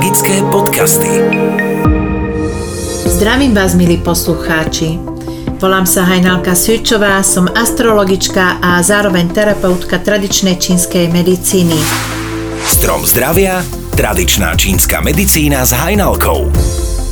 [0.00, 1.12] Magické podcasty.
[3.04, 4.96] Zdravím vás, milí poslucháči.
[5.60, 11.76] Volám sa Hajnalka Svičová, som astrologička a zároveň terapeutka tradičnej čínskej medicíny.
[12.64, 13.60] Strom zdravia,
[13.92, 16.48] tradičná čínska medicína s Hajnalkou.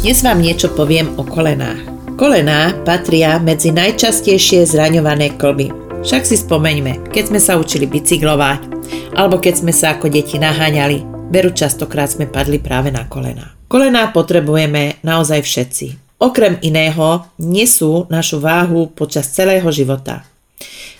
[0.00, 1.84] Dnes vám niečo poviem o kolenách.
[2.16, 5.68] Kolená patria medzi najčastejšie zraňované klby.
[6.08, 8.80] Však si spomeňme, keď sme sa učili bicyklovať,
[9.12, 13.52] alebo keď sme sa ako deti naháňali, Veru častokrát sme padli práve na kolená.
[13.68, 15.86] Kolená potrebujeme naozaj všetci.
[16.24, 20.24] Okrem iného nesú našu váhu počas celého života.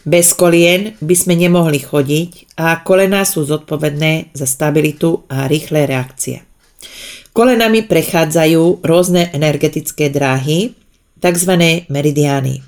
[0.04, 6.44] Bez kolien by sme nemohli chodiť a kolená sú zodpovedné za stabilitu a rýchle reakcie.
[7.32, 10.76] Kolenami prechádzajú rôzne energetické dráhy,
[11.24, 11.52] tzv.
[11.88, 12.60] meridiány.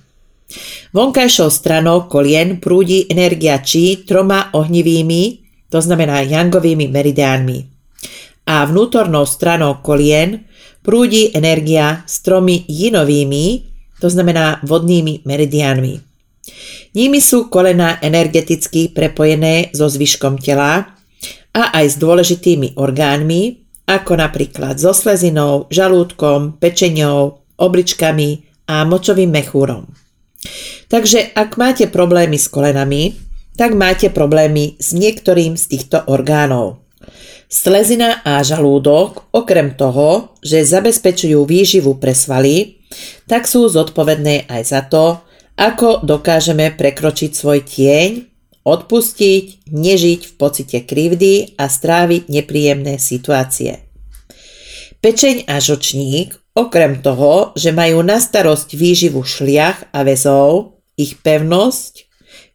[0.96, 7.58] Vonkajšou stranou kolien prúdi energia či troma ohnivými to znamená jangovými meridiánmi.
[8.50, 10.44] A vnútornou stranou kolien
[10.82, 13.70] prúdi energia s tromi jinovými,
[14.02, 16.02] to znamená vodnými meridiánmi.
[16.90, 20.98] Nimi sú kolena energeticky prepojené so zvyškom tela
[21.54, 29.86] a aj s dôležitými orgánmi, ako napríklad so slezinou, žalúdkom, pečenou, obličkami a močovým mechúrom.
[30.90, 33.14] Takže ak máte problémy s kolenami,
[33.60, 36.80] tak máte problémy s niektorým z týchto orgánov.
[37.44, 42.80] Slezina a žalúdok, okrem toho, že zabezpečujú výživu pre svaly,
[43.28, 45.20] tak sú zodpovedné aj za to,
[45.60, 48.10] ako dokážeme prekročiť svoj tieň,
[48.64, 53.84] odpustiť, nežiť v pocite krivdy a stráviť nepríjemné situácie.
[55.04, 62.09] Pečeň a žočník, okrem toho, že majú na starosť výživu šliach a väzov, ich pevnosť,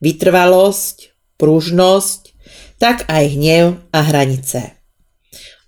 [0.05, 0.97] vytrvalosť,
[1.41, 2.21] pružnosť,
[2.77, 4.77] tak aj hnev a hranice.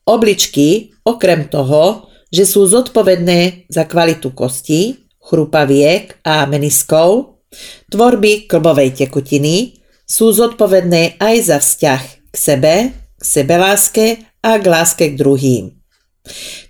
[0.05, 7.41] Obličky, okrem toho, že sú zodpovedné za kvalitu kosti, chrupaviek a meniskov,
[7.89, 12.75] tvorby klbovej tekutiny, sú zodpovedné aj za vzťah k sebe,
[13.19, 14.05] k sebeláske
[14.39, 15.75] a k láske k druhým.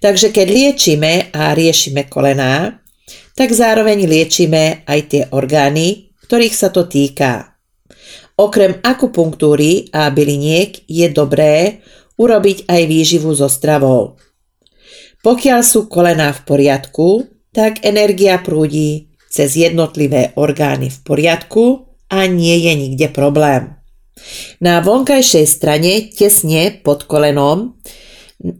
[0.01, 2.81] Takže keď liečíme a riešime kolená,
[3.37, 7.56] tak zároveň liečíme aj tie orgány, ktorých sa to týka.
[8.37, 11.81] Okrem akupunktúry a byliniek je dobré
[12.21, 14.21] urobiť aj výživu so stravou.
[15.25, 22.61] Pokiaľ sú kolená v poriadku, tak energia prúdi cez jednotlivé orgány v poriadku a nie
[22.61, 23.73] je nikde problém.
[24.61, 27.73] Na vonkajšej strane, tesne pod kolenom,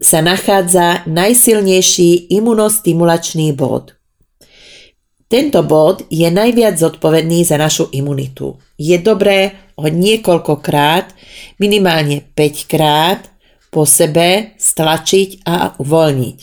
[0.02, 3.94] sa nachádza najsilnejší imunostimulačný bod–
[5.28, 8.56] tento bod je najviac zodpovedný za našu imunitu.
[8.80, 11.14] Je dobré ho niekoľkokrát,
[11.62, 13.30] minimálne 5 krát
[13.70, 16.38] po sebe stlačiť a uvoľniť.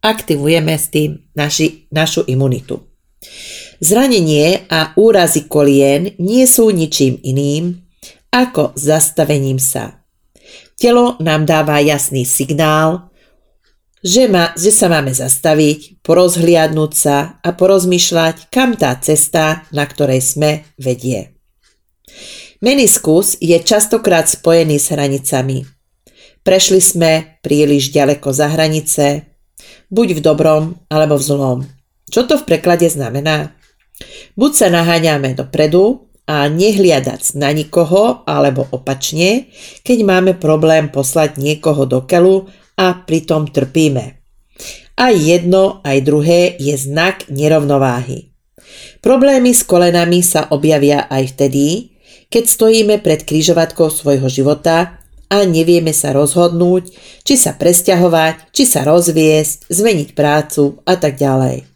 [0.00, 2.80] Aktivujeme s tým naši, našu imunitu.
[3.80, 7.84] Zranenie a úrazy kolien nie sú ničím iným
[8.30, 10.00] ako zastavením sa.
[10.78, 13.10] Telo nám dáva jasný signál,
[14.00, 20.24] že, ma, že sa máme zastaviť, porozhliadnúť sa a porozmýšľať, kam tá cesta, na ktorej
[20.24, 21.36] sme, vedie.
[22.60, 25.64] Meniskus je častokrát spojený s hranicami.
[26.44, 29.32] Prešli sme príliš ďaleko za hranice,
[29.88, 31.58] buď v dobrom alebo v zlom.
[32.12, 33.56] Čo to v preklade znamená?
[34.36, 39.48] Buď sa naháňame dopredu a nehliadac na nikoho, alebo opačne,
[39.80, 44.20] keď máme problém poslať niekoho do keľu a pritom trpíme.
[45.00, 48.36] Aj jedno, aj druhé je znak nerovnováhy.
[49.00, 51.96] Problémy s kolenami sa objavia aj vtedy,
[52.30, 56.94] keď stojíme pred kryžovatkou svojho života a nevieme sa rozhodnúť,
[57.26, 61.66] či sa presťahovať, či sa rozviesť, zmeniť prácu a tak ďalej.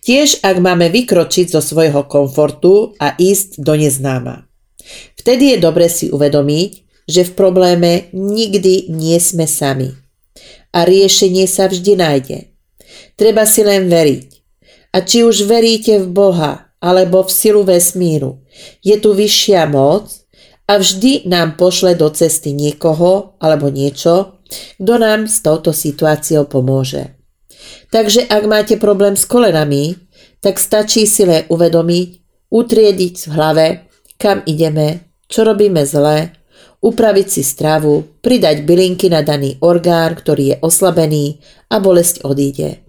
[0.00, 4.48] Tiež ak máme vykročiť zo svojho komfortu a ísť do neznáma.
[5.20, 6.70] Vtedy je dobre si uvedomiť,
[7.04, 9.92] že v probléme nikdy nie sme sami.
[10.70, 12.38] A riešenie sa vždy nájde.
[13.18, 14.28] Treba si len veriť.
[14.94, 18.40] A či už veríte v Boha alebo v silu vesmíru,
[18.80, 20.08] je tu vyššia moc
[20.64, 24.40] a vždy nám pošle do cesty niekoho alebo niečo,
[24.80, 27.14] kto nám s touto situáciou pomôže.
[27.92, 29.94] Takže ak máte problém s kolenami,
[30.40, 32.08] tak stačí si len uvedomiť,
[32.48, 33.66] utriediť v hlave,
[34.16, 36.40] kam ideme, čo robíme zle
[36.80, 42.84] upraviť si stravu, pridať bylinky na daný orgán, ktorý je oslabený a bolesť odíde.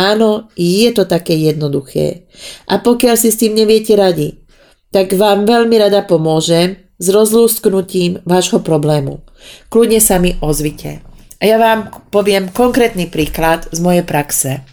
[0.00, 2.24] Áno, je to také jednoduché.
[2.72, 4.40] A pokiaľ si s tým neviete radi,
[4.88, 9.20] tak vám veľmi rada pomôžem s rozlúsknutím vášho problému.
[9.68, 11.04] Kľudne sa mi ozvite.
[11.36, 14.64] A ja vám poviem konkrétny príklad z mojej praxe.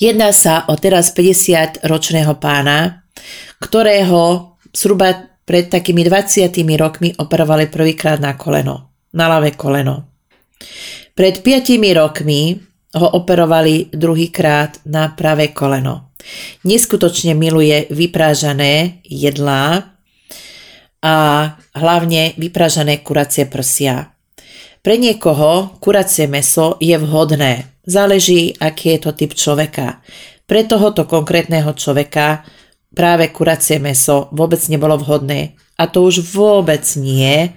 [0.00, 3.04] Jedná sa o teraz 50-ročného pána,
[3.60, 6.48] ktorého zhruba pred takými 20
[6.80, 10.08] rokmi operovali prvýkrát na koleno, na ľavé koleno.
[11.12, 16.08] Pred 5 rokmi ho operovali druhýkrát na pravé koleno.
[16.64, 19.92] Neskutočne miluje vyprážané jedlá
[21.02, 21.14] a
[21.74, 24.12] hlavne vyprážané kuracie prsia.
[24.82, 27.82] Pre niekoho kuracie meso je vhodné.
[27.84, 30.00] Záleží, aký je to typ človeka.
[30.48, 32.44] Pre tohoto konkrétneho človeka
[32.96, 35.54] práve kuracie meso vôbec nebolo vhodné.
[35.78, 37.52] A to už vôbec nie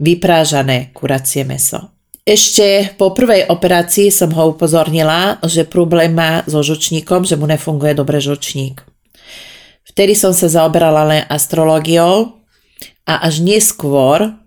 [0.00, 1.92] vyprážané kuracie meso.
[2.22, 7.98] Ešte po prvej operácii som ho upozornila, že problém má so žučníkom, že mu nefunguje
[7.98, 8.78] dobre žučník.
[9.82, 12.38] Vtedy som sa zaoberala len astrológiou
[13.10, 14.38] a až neskôr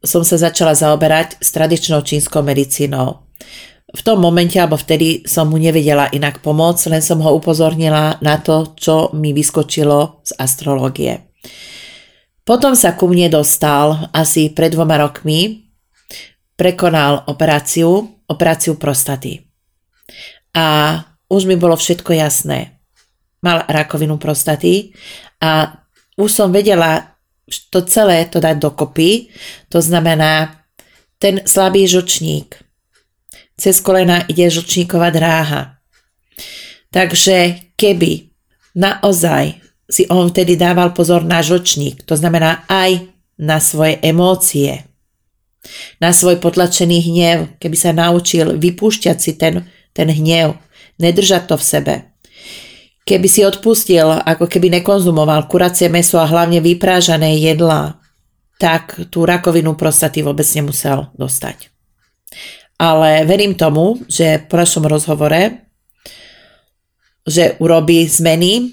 [0.00, 3.28] som sa začala zaoberať s tradičnou čínskou medicínou.
[3.92, 8.40] V tom momente alebo vtedy som mu nevedela inak pomôcť, len som ho upozornila na
[8.40, 11.28] to, čo mi vyskočilo z astrológie.
[12.42, 15.68] Potom sa ku mne dostal asi pred dvoma rokmi,
[16.62, 19.42] prekonal operáciu, operáciu prostaty.
[20.54, 20.94] A
[21.26, 22.78] už mi bolo všetko jasné.
[23.42, 24.94] Mal rakovinu prostaty
[25.42, 25.74] a
[26.14, 27.18] už som vedela
[27.74, 29.34] to celé to dať dokopy,
[29.66, 30.62] to znamená
[31.18, 32.54] ten slabý žočník.
[33.58, 35.82] Cez kolena ide žočníková dráha.
[36.94, 38.30] Takže keby
[38.78, 39.58] naozaj
[39.90, 44.91] si on vtedy dával pozor na žočník, to znamená aj na svoje emócie,
[46.02, 50.58] na svoj potlačený hnev, keby sa naučil vypúšťať si ten, ten hnev,
[50.98, 51.94] nedržať to v sebe,
[53.02, 57.98] Keby si odpustil, ako keby nekonzumoval kuracie meso a hlavne vyprážané jedlá,
[58.62, 61.74] tak tú rakovinu prostaty vôbec nemusel dostať.
[62.78, 65.66] Ale verím tomu, že po našom rozhovore,
[67.26, 68.70] že urobí zmeny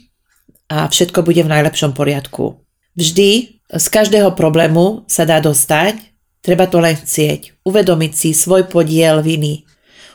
[0.69, 2.61] a všetko bude v najlepšom poriadku.
[2.93, 6.08] Vždy z každého problému sa dá dostať,
[6.39, 9.63] treba to len chcieť, uvedomiť si svoj podiel viny,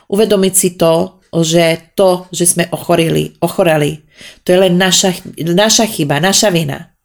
[0.09, 4.05] uvedomiť si to, že to, že sme ochorili, ochoreli,
[4.47, 6.95] to je len naša, naša chyba, naša vina.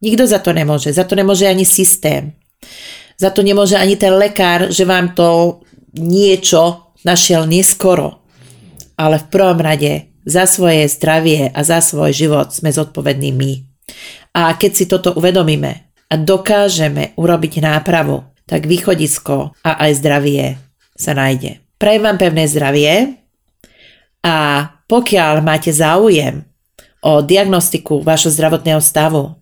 [0.00, 0.92] Nikto za to nemôže.
[0.92, 2.32] Za to nemôže ani systém.
[3.20, 5.60] Za to nemôže ani ten lekár, že vám to
[5.96, 8.24] niečo našiel neskoro.
[8.96, 13.52] Ale v prvom rade za svoje zdravie a za svoj život sme zodpovední my.
[14.36, 20.58] A keď si toto uvedomíme a dokážeme urobiť nápravu, tak východisko a aj zdravie
[20.98, 21.62] sa nájde.
[21.78, 23.20] Prajem vám pevné zdravie,
[24.20, 26.44] a pokiaľ máte záujem
[27.00, 29.38] o diagnostiku vášho zdravotného stavu,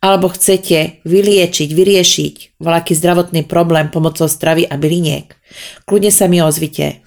[0.00, 5.32] alebo chcete vyliečiť, vyriešiť voľaký zdravotný problém pomocou stravy a byliniek,
[5.84, 7.04] kľudne sa mi ozvite.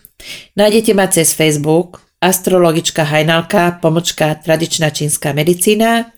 [0.58, 6.10] Nájdete ma cez Facebook astrologička Hajnalka, pomočka tradičná čínska medicína,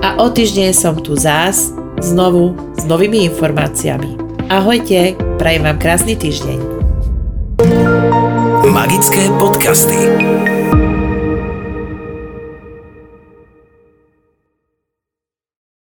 [0.00, 4.16] A o týždeň som tu zás znovu s novými informáciami.
[4.46, 6.58] Ahojte, prajem vám krásny týždeň.
[8.70, 9.98] Magické podcasty.